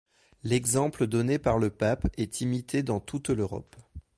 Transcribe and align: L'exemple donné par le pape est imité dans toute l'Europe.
L'exemple 0.41 1.05
donné 1.05 1.37
par 1.37 1.59
le 1.59 1.69
pape 1.69 2.07
est 2.17 2.41
imité 2.41 2.81
dans 2.81 2.99
toute 2.99 3.29
l'Europe. 3.29 3.75